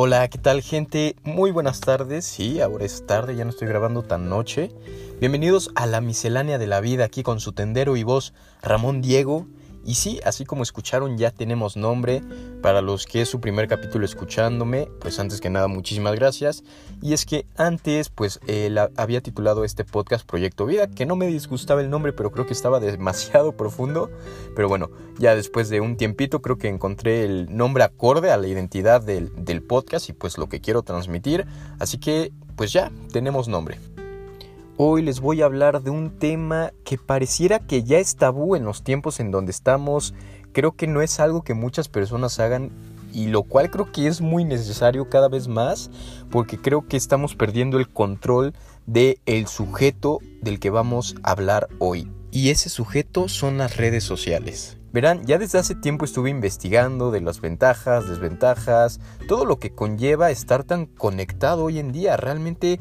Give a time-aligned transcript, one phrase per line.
[0.00, 1.16] Hola, ¿qué tal gente?
[1.24, 2.24] Muy buenas tardes.
[2.24, 4.70] Sí, ahora es tarde, ya no estoy grabando tan noche.
[5.18, 9.48] Bienvenidos a la miscelánea de la vida aquí con su tendero y voz Ramón Diego.
[9.88, 12.22] Y sí, así como escucharon, ya tenemos nombre.
[12.60, 16.62] Para los que es su primer capítulo escuchándome, pues antes que nada, muchísimas gracias.
[17.00, 21.28] Y es que antes, pues eh, había titulado este podcast Proyecto Vida, que no me
[21.28, 24.10] disgustaba el nombre, pero creo que estaba demasiado profundo.
[24.54, 28.46] Pero bueno, ya después de un tiempito, creo que encontré el nombre acorde a la
[28.46, 31.46] identidad del, del podcast y pues lo que quiero transmitir.
[31.78, 33.78] Así que, pues ya, tenemos nombre.
[34.80, 38.64] Hoy les voy a hablar de un tema que pareciera que ya es tabú en
[38.64, 40.14] los tiempos en donde estamos.
[40.52, 42.70] Creo que no es algo que muchas personas hagan
[43.12, 45.90] y lo cual creo que es muy necesario cada vez más
[46.30, 48.54] porque creo que estamos perdiendo el control
[48.86, 52.08] del el sujeto del que vamos a hablar hoy.
[52.30, 54.78] Y ese sujeto son las redes sociales.
[54.92, 60.30] Verán, ya desde hace tiempo estuve investigando de las ventajas, desventajas, todo lo que conlleva
[60.30, 62.16] estar tan conectado hoy en día.
[62.16, 62.78] Realmente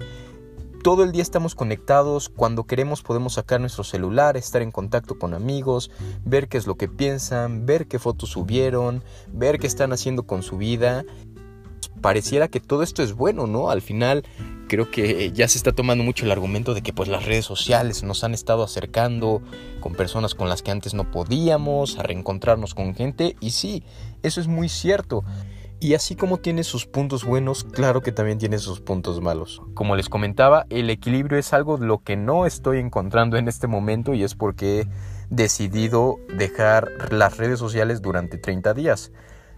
[0.88, 5.34] todo el día estamos conectados, cuando queremos podemos sacar nuestro celular, estar en contacto con
[5.34, 5.92] amigos,
[6.24, 10.44] ver qué es lo que piensan, ver qué fotos subieron, ver qué están haciendo con
[10.44, 11.04] su vida.
[12.00, 13.70] Pareciera que todo esto es bueno, ¿no?
[13.70, 14.24] Al final
[14.70, 18.04] creo que ya se está tomando mucho el argumento de que pues las redes sociales
[18.04, 19.42] nos han estado acercando
[19.82, 23.84] con personas con las que antes no podíamos, a reencontrarnos con gente y sí,
[24.24, 25.26] eso es muy cierto.
[25.80, 29.62] Y así como tiene sus puntos buenos, claro que también tiene sus puntos malos.
[29.76, 34.16] Como les comentaba, el equilibrio es algo lo que no estoy encontrando en este momento
[34.16, 34.88] y es porque he
[35.30, 39.12] decidido dejar las redes sociales durante 30 días.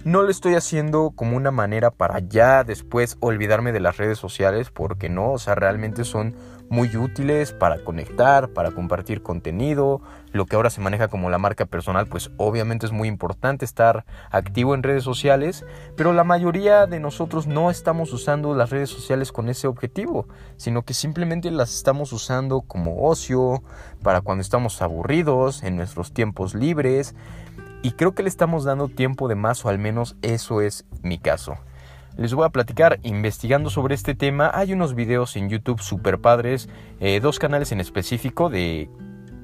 [0.03, 4.71] No lo estoy haciendo como una manera para ya después olvidarme de las redes sociales,
[4.71, 6.35] porque no, o sea, realmente son
[6.69, 10.01] muy útiles para conectar, para compartir contenido.
[10.31, 14.05] Lo que ahora se maneja como la marca personal, pues obviamente es muy importante estar
[14.29, 15.65] activo en redes sociales,
[15.97, 20.27] pero la mayoría de nosotros no estamos usando las redes sociales con ese objetivo,
[20.57, 23.63] sino que simplemente las estamos usando como ocio,
[24.03, 27.15] para cuando estamos aburridos, en nuestros tiempos libres.
[27.81, 31.17] Y creo que le estamos dando tiempo de más, o al menos eso es mi
[31.17, 31.55] caso.
[32.19, 36.67] Les voy a platicar, investigando sobre este tema, hay unos videos en YouTube super padres,
[36.99, 38.89] eh, dos canales en específico de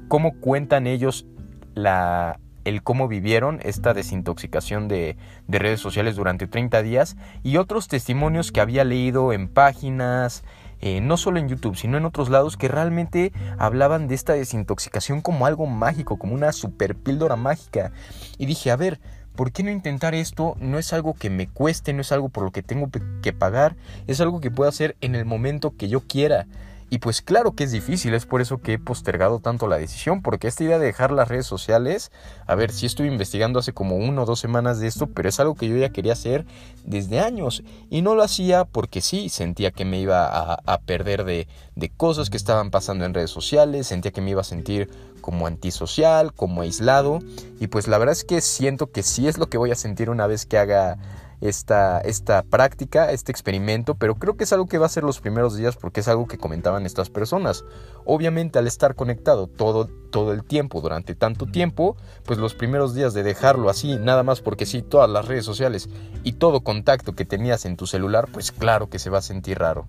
[0.09, 1.25] cómo cuentan ellos
[1.73, 5.15] la, el cómo vivieron esta desintoxicación de,
[5.47, 10.43] de, redes sociales durante 30 días y otros testimonios que había leído en páginas,
[10.81, 15.21] eh, no solo en YouTube, sino en otros lados que realmente hablaban de esta desintoxicación
[15.21, 17.93] como algo mágico, como una super píldora mágica.
[18.37, 18.99] Y dije, a ver,
[19.35, 20.55] ¿por qué no intentar esto?
[20.59, 22.89] No es algo que me cueste, no es algo por lo que tengo
[23.21, 23.75] que pagar,
[24.07, 26.47] es algo que puedo hacer en el momento que yo quiera.
[26.89, 30.21] Y pues claro que es difícil, es por eso que he postergado tanto la decisión,
[30.21, 32.11] porque esta idea de dejar las redes sociales,
[32.45, 35.39] a ver, sí estuve investigando hace como una o dos semanas de esto, pero es
[35.39, 36.45] algo que yo ya quería hacer
[36.83, 37.63] desde años.
[37.89, 42.29] Y no lo hacía porque sí, sentía que me iba a, perder de, de cosas
[42.29, 44.89] que estaban pasando en redes sociales, sentía que me iba a sentir
[45.21, 47.19] como antisocial, como aislado.
[47.59, 50.11] Y pues la verdad es que siento que sí es lo que voy a sentir
[50.11, 50.99] una vez que haga
[51.41, 55.19] esta, esta práctica, este experimento, pero creo que es algo que va a ser los
[55.19, 57.63] primeros días porque es algo que comentaban estas personas.
[58.05, 63.13] Obviamente al estar conectado todo, todo el tiempo, durante tanto tiempo, pues los primeros días
[63.13, 65.89] de dejarlo así, nada más porque sí, todas las redes sociales
[66.23, 69.59] y todo contacto que tenías en tu celular, pues claro que se va a sentir
[69.59, 69.87] raro.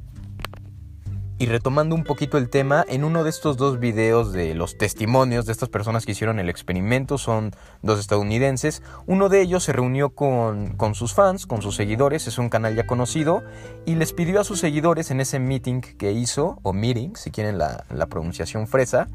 [1.38, 5.44] Y retomando un poquito el tema, en uno de estos dos videos de los testimonios
[5.44, 7.52] de estas personas que hicieron el experimento, son
[7.82, 12.38] dos estadounidenses, uno de ellos se reunió con, con sus fans, con sus seguidores, es
[12.38, 13.44] un canal ya conocido,
[13.84, 17.58] y les pidió a sus seguidores en ese meeting que hizo, o meeting, si quieren
[17.58, 19.06] la, la pronunciación fresa,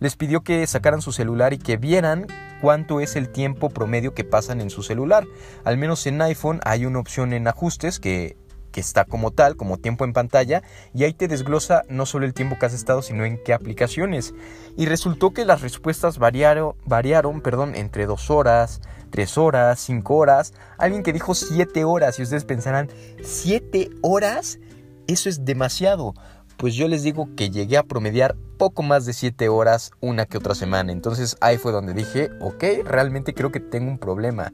[0.00, 2.26] les pidió que sacaran su celular y que vieran
[2.60, 5.26] cuánto es el tiempo promedio que pasan en su celular.
[5.64, 8.36] Al menos en iPhone hay una opción en ajustes que
[8.70, 10.62] que está como tal, como tiempo en pantalla,
[10.94, 14.34] y ahí te desglosa no solo el tiempo que has estado, sino en qué aplicaciones.
[14.76, 18.80] Y resultó que las respuestas variaron, perdón, entre dos horas,
[19.10, 22.88] tres horas, cinco horas, alguien que dijo siete horas, y ustedes pensarán,
[23.22, 24.58] ¿siete horas?
[25.06, 26.14] Eso es demasiado.
[26.56, 30.36] Pues yo les digo que llegué a promediar poco más de siete horas una que
[30.36, 30.92] otra semana.
[30.92, 34.52] Entonces ahí fue donde dije, ok, realmente creo que tengo un problema.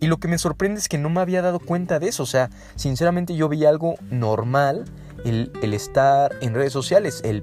[0.00, 2.22] Y lo que me sorprende es que no me había dado cuenta de eso.
[2.22, 4.84] O sea, sinceramente yo vi algo normal
[5.24, 7.42] el, estar en redes sociales, el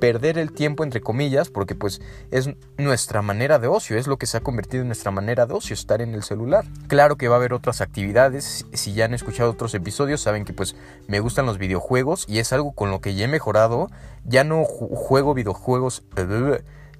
[0.00, 2.00] perder el tiempo entre comillas, porque pues
[2.32, 5.54] es nuestra manera de ocio, es lo que se ha convertido en nuestra manera de
[5.54, 6.64] ocio, estar en el celular.
[6.88, 10.52] Claro que va a haber otras actividades, si ya han escuchado otros episodios saben que
[10.52, 10.74] pues
[11.06, 13.90] me gustan los videojuegos y es algo con lo que ya he mejorado,
[14.24, 16.02] ya no juego videojuegos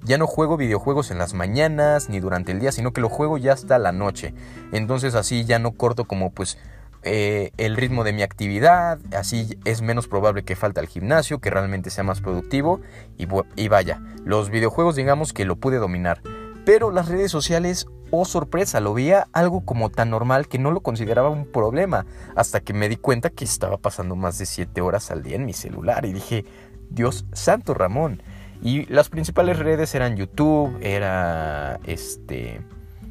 [0.03, 3.37] ya no juego videojuegos en las mañanas ni durante el día, sino que lo juego
[3.37, 4.33] ya hasta la noche.
[4.71, 6.57] Entonces así ya no corto como pues
[7.03, 11.49] eh, el ritmo de mi actividad, así es menos probable que falte al gimnasio, que
[11.49, 12.79] realmente sea más productivo
[13.17, 13.27] y,
[13.57, 16.21] y vaya, los videojuegos digamos que lo pude dominar,
[16.65, 20.79] pero las redes sociales, oh sorpresa, lo veía algo como tan normal que no lo
[20.79, 22.05] consideraba un problema,
[22.37, 25.45] hasta que me di cuenta que estaba pasando más de 7 horas al día en
[25.45, 26.45] mi celular y dije,
[26.89, 28.23] Dios santo Ramón,
[28.63, 32.61] y las principales redes eran YouTube, era este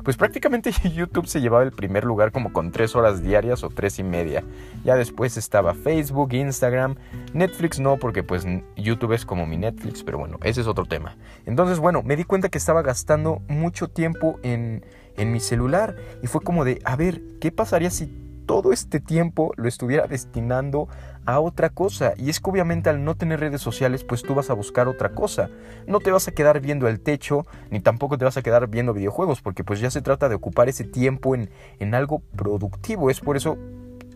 [0.02, 3.98] pues prácticamente YouTube se llevaba el primer lugar como con tres horas diarias o tres
[3.98, 4.42] y media.
[4.84, 6.96] Ya después estaba Facebook, Instagram,
[7.32, 8.44] Netflix no, porque pues
[8.76, 11.16] YouTube es como mi Netflix, pero bueno, ese es otro tema.
[11.46, 14.84] Entonces, bueno, me di cuenta que estaba gastando mucho tiempo en,
[15.16, 18.06] en mi celular y fue como de, a ver, ¿qué pasaría si
[18.46, 20.88] todo este tiempo lo estuviera destinando
[21.24, 22.14] a otra cosa.
[22.16, 25.10] Y es que obviamente al no tener redes sociales, pues tú vas a buscar otra
[25.10, 25.50] cosa.
[25.86, 28.92] No te vas a quedar viendo el techo, ni tampoco te vas a quedar viendo
[28.92, 33.10] videojuegos, porque pues ya se trata de ocupar ese tiempo en, en algo productivo.
[33.10, 33.58] Es por eso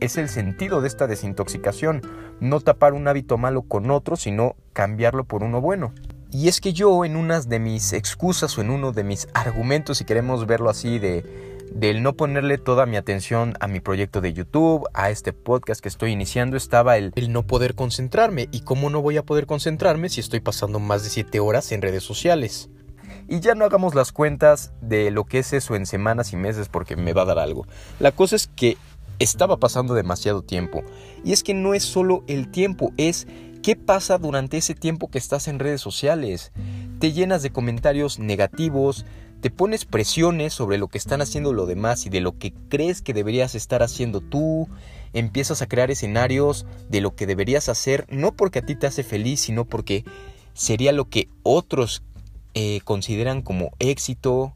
[0.01, 2.03] es el sentido de esta desintoxicación,
[2.41, 5.93] no tapar un hábito malo con otro, sino cambiarlo por uno bueno.
[6.31, 9.99] Y es que yo en unas de mis excusas o en uno de mis argumentos,
[9.99, 14.33] si queremos verlo así, de del no ponerle toda mi atención a mi proyecto de
[14.33, 18.49] YouTube, a este podcast que estoy iniciando, estaba el, el no poder concentrarme.
[18.53, 21.83] ¿Y cómo no voy a poder concentrarme si estoy pasando más de 7 horas en
[21.83, 22.71] redes sociales?
[23.29, 26.69] Y ya no hagamos las cuentas de lo que es eso en semanas y meses
[26.69, 27.67] porque me va a dar algo.
[27.99, 28.77] La cosa es que
[29.19, 30.83] estaba pasando demasiado tiempo.
[31.25, 33.27] Y es que no es solo el tiempo, es
[33.63, 36.53] qué pasa durante ese tiempo que estás en redes sociales.
[37.01, 39.05] Te llenas de comentarios negativos,
[39.47, 43.01] te pones presiones sobre lo que están haciendo los demás y de lo que crees
[43.01, 44.69] que deberías estar haciendo tú,
[45.13, 49.05] empiezas a crear escenarios de lo que deberías hacer, no porque a ti te hace
[49.05, 50.05] feliz, sino porque
[50.53, 52.03] sería lo que otros
[52.55, 54.53] eh, consideran como éxito.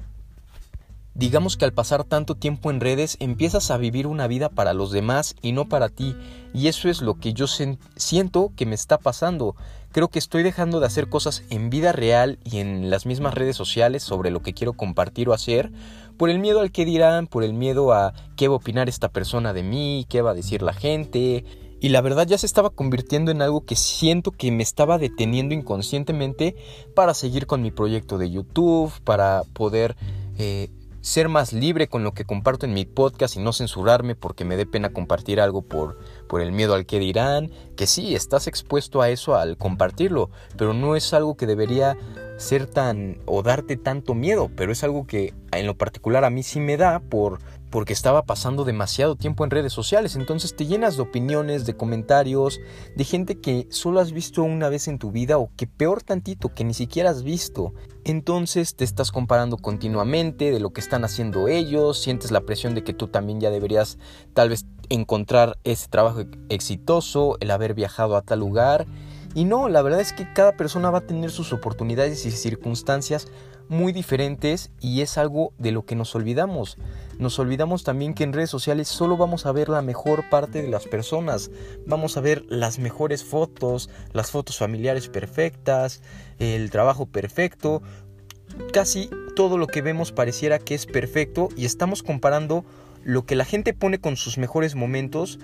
[1.14, 4.92] Digamos que al pasar tanto tiempo en redes empiezas a vivir una vida para los
[4.92, 6.16] demás y no para ti,
[6.54, 9.54] y eso es lo que yo siento que me está pasando
[9.92, 13.56] creo que estoy dejando de hacer cosas en vida real y en las mismas redes
[13.56, 15.70] sociales sobre lo que quiero compartir o hacer,
[16.16, 19.08] por el miedo al que dirán, por el miedo a qué va a opinar esta
[19.08, 21.44] persona de mí, qué va a decir la gente.
[21.80, 25.54] Y la verdad ya se estaba convirtiendo en algo que siento que me estaba deteniendo
[25.54, 26.54] inconscientemente
[26.94, 29.96] para seguir con mi proyecto de YouTube, para poder
[30.38, 30.68] eh,
[31.00, 34.56] ser más libre con lo que comparto en mi podcast y no censurarme porque me
[34.56, 35.98] dé pena compartir algo por,
[36.28, 40.74] por el miedo al que dirán, que sí, estás expuesto a eso al compartirlo, pero
[40.74, 41.96] no es algo que debería
[42.36, 46.42] ser tan o darte tanto miedo, pero es algo que en lo particular a mí
[46.42, 47.38] sí me da por
[47.70, 52.60] porque estaba pasando demasiado tiempo en redes sociales, entonces te llenas de opiniones, de comentarios,
[52.96, 56.52] de gente que solo has visto una vez en tu vida o que peor tantito,
[56.52, 57.72] que ni siquiera has visto.
[58.04, 62.82] Entonces te estás comparando continuamente de lo que están haciendo ellos, sientes la presión de
[62.82, 63.98] que tú también ya deberías
[64.34, 68.86] tal vez encontrar ese trabajo exitoso, el haber viajado a tal lugar.
[69.34, 73.28] Y no, la verdad es que cada persona va a tener sus oportunidades y circunstancias
[73.70, 76.76] muy diferentes y es algo de lo que nos olvidamos.
[77.18, 80.68] Nos olvidamos también que en redes sociales solo vamos a ver la mejor parte de
[80.68, 81.50] las personas,
[81.86, 86.02] vamos a ver las mejores fotos, las fotos familiares perfectas,
[86.40, 87.80] el trabajo perfecto,
[88.72, 92.64] casi todo lo que vemos pareciera que es perfecto y estamos comparando
[93.04, 95.38] lo que la gente pone con sus mejores momentos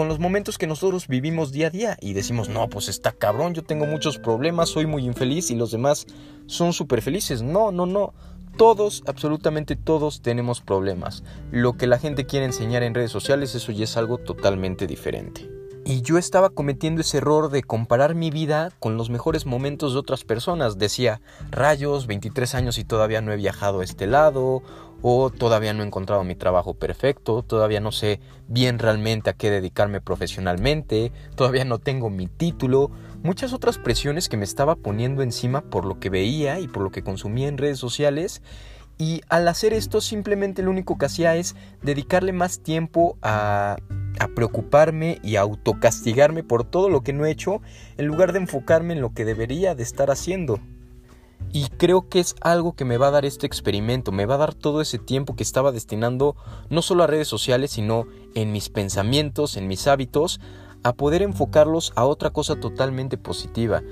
[0.00, 3.52] con los momentos que nosotros vivimos día a día y decimos, no, pues está cabrón,
[3.52, 6.06] yo tengo muchos problemas, soy muy infeliz y los demás
[6.46, 7.42] son súper felices.
[7.42, 8.14] No, no, no.
[8.56, 11.22] Todos, absolutamente todos tenemos problemas.
[11.50, 15.59] Lo que la gente quiere enseñar en redes sociales, eso ya es algo totalmente diferente.
[15.90, 19.98] Y yo estaba cometiendo ese error de comparar mi vida con los mejores momentos de
[19.98, 20.78] otras personas.
[20.78, 21.20] Decía,
[21.50, 24.62] rayos, 23 años y todavía no he viajado a este lado,
[25.02, 29.50] o todavía no he encontrado mi trabajo perfecto, todavía no sé bien realmente a qué
[29.50, 32.92] dedicarme profesionalmente, todavía no tengo mi título,
[33.24, 36.92] muchas otras presiones que me estaba poniendo encima por lo que veía y por lo
[36.92, 38.42] que consumía en redes sociales.
[38.96, 43.76] Y al hacer esto simplemente lo único que hacía es dedicarle más tiempo a,
[44.18, 47.60] a preocuparme y a autocastigarme por todo lo que no he hecho
[47.96, 50.60] en lugar de enfocarme en lo que debería de estar haciendo.
[51.52, 54.38] Y creo que es algo que me va a dar este experimento, me va a
[54.38, 56.36] dar todo ese tiempo que estaba destinando
[56.68, 60.40] no solo a redes sociales, sino en mis pensamientos, en mis hábitos,
[60.82, 63.82] a poder enfocarlos a otra cosa totalmente positiva.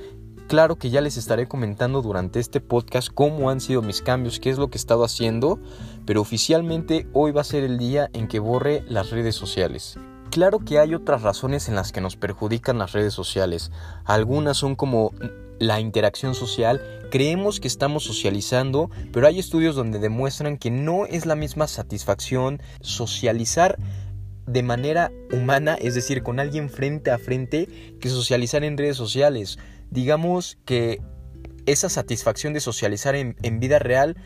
[0.48, 4.48] Claro que ya les estaré comentando durante este podcast cómo han sido mis cambios, qué
[4.48, 5.60] es lo que he estado haciendo,
[6.06, 9.98] pero oficialmente hoy va a ser el día en que borre las redes sociales.
[10.30, 13.70] Claro que hay otras razones en las que nos perjudican las redes sociales.
[14.06, 15.12] Algunas son como
[15.58, 21.26] la interacción social, creemos que estamos socializando, pero hay estudios donde demuestran que no es
[21.26, 23.76] la misma satisfacción socializar
[24.46, 27.68] de manera humana, es decir, con alguien frente a frente,
[28.00, 29.58] que socializar en redes sociales.
[29.90, 31.00] Digamos que
[31.66, 34.16] esa satisfacción de socializar en, vida real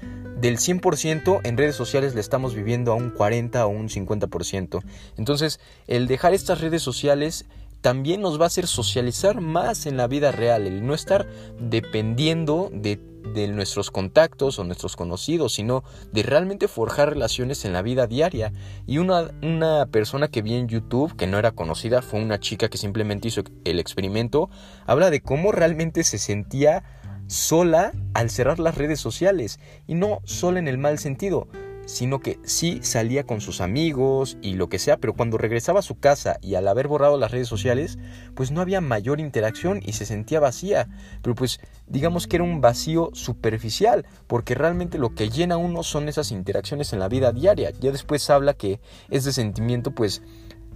[0.40, 4.83] del 100% en redes sociales le estamos viviendo a un 40 o un 50%.
[5.16, 7.47] Entonces, el dejar estas redes sociales
[7.81, 11.26] también nos va a hacer socializar más en la vida real, el no estar
[11.59, 13.00] dependiendo de,
[13.35, 18.52] de, nuestros contactos o nuestros conocidos, sino de realmente forjar relaciones en la vida diaria.
[18.87, 22.69] Y una, una persona que vi en YouTube, que no era conocida, fue una chica
[22.69, 24.50] que simplemente hizo el experimento,
[24.87, 26.85] habla de cómo realmente se sentía
[27.26, 31.49] sola al cerrar las redes sociales, y no solo en el mal sentido,
[31.87, 35.83] sino que sí salía con sus amigos y lo que sea, pero cuando regresaba a
[35.83, 37.99] su casa y al haber borrado las redes sociales,
[38.35, 40.89] pues no había mayor interacción y se sentía vacía,
[41.23, 45.83] pero pues digamos que era un vacío superficial, porque realmente lo que llena a uno
[45.83, 47.71] son esas interacciones en la vida diaria.
[47.81, 50.23] Ya después habla que ese sentimiento pues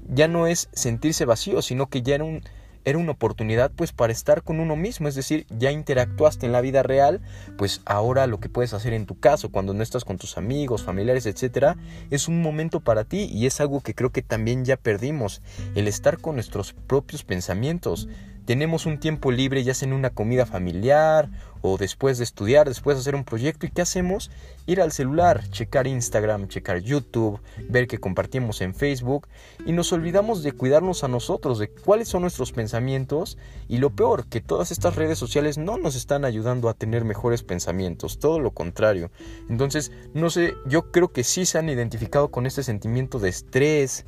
[0.09, 2.43] ya no es sentirse vacío, sino que ya era un
[2.87, 6.61] era una oportunidad pues para estar con uno mismo, es decir, ya interactuaste en la
[6.61, 7.21] vida real,
[7.59, 10.85] pues ahora lo que puedes hacer en tu caso cuando no estás con tus amigos,
[10.85, 11.77] familiares, etcétera,
[12.11, 15.43] es un momento para ti y es algo que creo que también ya perdimos,
[15.75, 18.09] el estar con nuestros propios pensamientos
[18.47, 21.29] tenemos un tiempo libre ya sea en una comida familiar
[21.63, 24.31] o después de estudiar, después de hacer un proyecto y ¿qué hacemos?
[24.67, 29.27] Ir al celular, checar Instagram, checar YouTube, ver que compartimos en Facebook
[29.67, 33.37] y nos olvidamos de cuidarnos a nosotros, de cuáles son nuestros pensamientos
[33.69, 37.43] y lo peor, que todas estas redes sociales no nos están ayudando a tener mejores
[37.43, 39.11] pensamientos, todo lo contrario.
[39.49, 44.07] Entonces, no sé, yo creo que sí se han identificado con este sentimiento de estrés,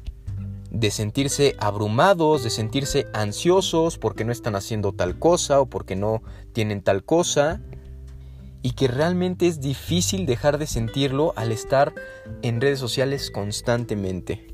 [0.78, 6.22] de sentirse abrumados, de sentirse ansiosos porque no están haciendo tal cosa o porque no
[6.52, 7.60] tienen tal cosa
[8.62, 11.92] y que realmente es difícil dejar de sentirlo al estar
[12.42, 14.46] en redes sociales constantemente.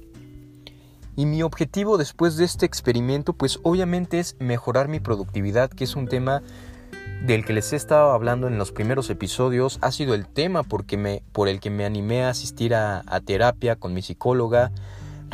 [1.15, 5.95] Y mi objetivo después de este experimento pues obviamente es mejorar mi productividad, que es
[5.95, 6.43] un tema
[7.27, 10.97] del que les he estado hablando en los primeros episodios, ha sido el tema porque
[10.97, 14.73] me, por el que me animé a asistir a, a terapia con mi psicóloga,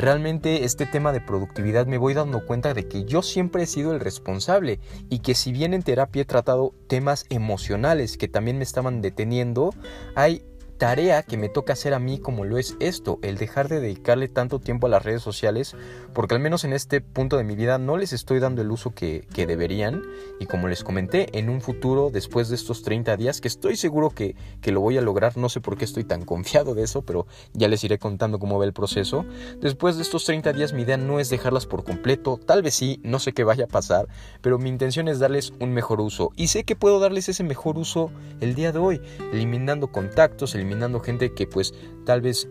[0.01, 3.93] realmente este tema de productividad me voy dando cuenta de que yo siempre he sido
[3.93, 4.79] el responsable
[5.09, 9.69] y que si bien en terapia he tratado temas emocionales que también me estaban deteniendo,
[10.15, 10.43] hay
[10.81, 14.27] tarea que me toca hacer a mí como lo es esto, el dejar de dedicarle
[14.27, 15.75] tanto tiempo a las redes sociales,
[16.15, 18.89] porque al menos en este punto de mi vida no les estoy dando el uso
[18.89, 20.01] que, deberían.
[20.39, 24.09] Y como les comenté, en un futuro después de estos 30 días, que estoy seguro
[24.09, 27.03] que, que, lo voy a lograr, no sé por qué estoy tan confiado de eso,
[27.03, 29.23] pero ya les iré contando cómo va el proceso,
[29.59, 32.99] después de estos 30 días mi idea no es dejarlas por completo, tal vez sí,
[33.03, 34.07] no sé qué vaya a pasar,
[34.41, 36.31] pero mi intención es darles un mejor uso.
[36.35, 38.09] Y sé que puedo darles ese mejor uso
[38.39, 38.99] el día de hoy,
[39.31, 40.70] eliminando contactos, eliminando
[41.03, 41.73] gente que pues
[42.05, 42.47] tal vez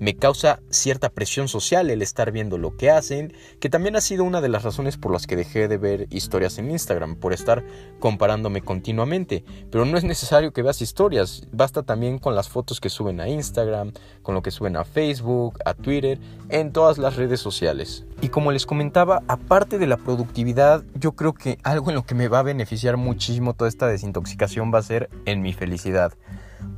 [0.00, 4.24] me causa cierta presión social el estar viendo lo que hacen, que también ha sido
[4.24, 7.62] una de las razones por las que dejé de ver historias en Instagram, por estar
[7.98, 9.44] comparándome continuamente.
[9.70, 13.28] Pero no es necesario que veas historias, basta también con las fotos que suben a
[13.28, 16.18] Instagram, con lo que suben a Facebook, a Twitter,
[16.48, 18.06] en todas las redes sociales.
[18.22, 22.14] Y como les comentaba, aparte de la productividad, yo creo que algo en lo que
[22.14, 26.14] me va a beneficiar muchísimo toda esta desintoxicación va a ser en mi felicidad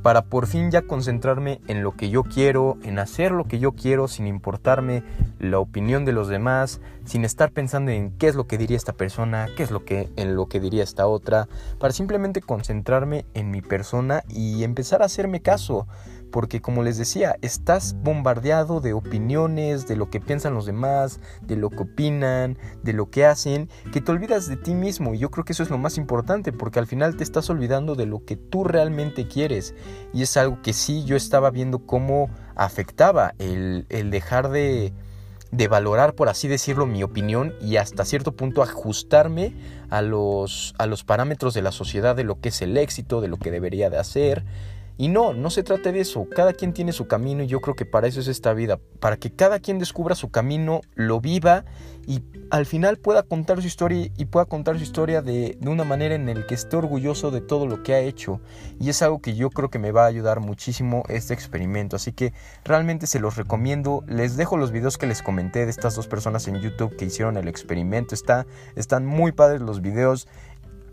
[0.01, 3.71] para por fin ya concentrarme en lo que yo quiero, en hacer lo que yo
[3.71, 5.03] quiero sin importarme
[5.39, 8.93] la opinión de los demás, sin estar pensando en qué es lo que diría esta
[8.93, 11.47] persona, qué es lo que en lo que diría esta otra,
[11.79, 15.87] para simplemente concentrarme en mi persona y empezar a hacerme caso,
[16.33, 21.55] porque como les decía, estás bombardeado de opiniones, de lo que piensan los demás, de
[21.55, 25.13] lo que opinan, de lo que hacen, que te olvidas de ti mismo.
[25.13, 27.93] Y yo creo que eso es lo más importante porque al final te estás olvidando
[27.93, 29.75] de lo que tú realmente quieres.
[30.11, 34.91] Y es algo que sí yo estaba viendo cómo afectaba el, el dejar de,
[35.51, 39.53] de valorar, por así decirlo, mi opinión y hasta cierto punto ajustarme
[39.91, 43.27] a los, a los parámetros de la sociedad, de lo que es el éxito, de
[43.27, 44.43] lo que debería de hacer,
[44.97, 46.27] y no, no se trata de eso.
[46.35, 48.79] Cada quien tiene su camino y yo creo que para eso es esta vida.
[48.99, 51.65] Para que cada quien descubra su camino, lo viva
[52.05, 52.21] y
[52.51, 56.13] al final pueda contar su historia y pueda contar su historia de, de una manera
[56.13, 58.39] en la que esté orgulloso de todo lo que ha hecho.
[58.79, 61.95] Y es algo que yo creo que me va a ayudar muchísimo este experimento.
[61.95, 62.33] Así que
[62.63, 64.03] realmente se los recomiendo.
[64.07, 67.37] Les dejo los videos que les comenté de estas dos personas en YouTube que hicieron
[67.37, 68.13] el experimento.
[68.13, 68.45] Está,
[68.75, 70.27] están muy padres los videos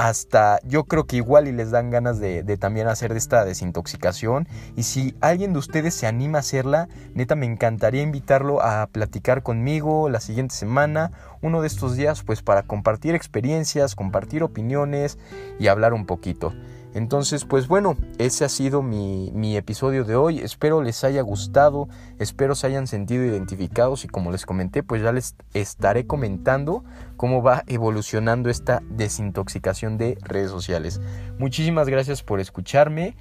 [0.00, 4.48] hasta yo creo que igual y les dan ganas de, también hacer esta desintoxicación.
[4.74, 9.42] Y si alguien de ustedes se anima a hacerla, neta me encantaría invitarlo a platicar
[9.42, 15.18] conmigo la siguiente semana, uno de estos días, pues para compartir experiencias, compartir opiniones
[15.58, 16.54] y hablar un poquito.
[16.92, 20.40] Entonces, pues bueno, ese ha sido mi, mi, episodio de hoy.
[20.40, 25.12] Espero les haya gustado, espero se hayan sentido identificados y como les comenté, pues ya
[25.12, 26.82] les estaré comentando
[27.16, 31.00] cómo va evolucionando esta desintoxicación de redes sociales.
[31.38, 33.16] Muchísimas gracias por escucharme.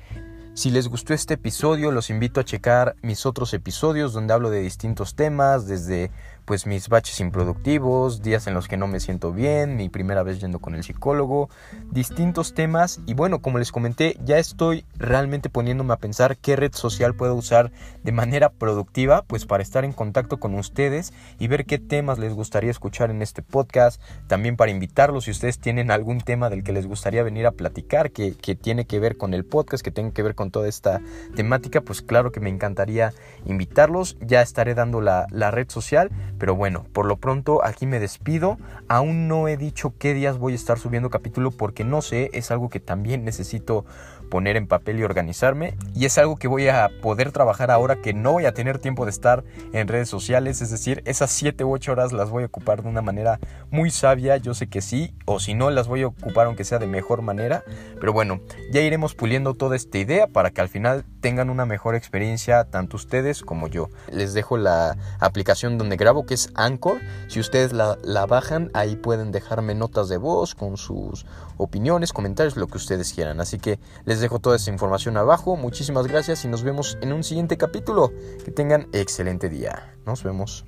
[0.56, 4.60] Si les gustó este episodio, los invito a checar mis otros episodios donde hablo de
[4.60, 6.12] distintos temas, desde
[6.50, 10.42] pues mis baches improductivos, días en los que no me siento bien, mi primera vez
[10.42, 11.48] yendo con el psicólogo,
[11.92, 13.02] distintos temas.
[13.06, 17.36] Y bueno, como les comenté, ya estoy realmente poniéndome a pensar qué red social puedo
[17.36, 22.18] usar de manera productiva, pues para estar en contacto con ustedes y ver qué temas
[22.18, 26.64] les gustaría escuchar en este podcast, también para invitarlos si ustedes tienen algún tema del
[26.64, 29.92] que les gustaría venir a platicar, que, que tiene que ver con el podcast, que
[29.92, 31.00] tenga que ver con toda esta
[31.36, 33.14] temática, pues claro que me encantaría
[33.46, 36.10] invitarlos, ya estaré dando la red social,
[36.40, 38.58] pero bueno, por lo pronto aquí me despido.
[38.88, 42.50] Aún no he dicho qué días voy a estar subiendo capítulo porque no sé, es
[42.50, 43.86] algo que también necesito
[44.30, 45.76] poner en papel y organizarme.
[45.96, 49.06] Y es algo que voy a poder trabajar ahora que no voy a tener tiempo
[49.06, 49.44] de estar
[49.74, 50.62] en redes sociales.
[50.62, 53.40] Es decir, esas 7 u 8 horas las voy a ocupar de una manera
[53.72, 54.38] muy sabia.
[54.38, 55.14] Yo sé que sí.
[55.26, 57.64] O si no, las voy a ocupar aunque sea de mejor manera.
[58.00, 61.96] Pero bueno, ya iremos puliendo toda esta idea para que al final tengan una mejor
[61.96, 63.90] experiencia tanto ustedes como yo.
[64.12, 67.00] Les dejo la aplicación donde grabo que es Anchor.
[67.28, 71.26] Si ustedes la, la bajan, ahí pueden dejarme notas de voz con sus
[71.58, 73.42] opiniones, comentarios, lo que ustedes quieran.
[73.42, 73.80] Así que
[74.20, 75.56] les dejo toda esa información abajo.
[75.56, 78.12] Muchísimas gracias y nos vemos en un siguiente capítulo.
[78.44, 79.96] Que tengan excelente día.
[80.06, 80.66] Nos vemos.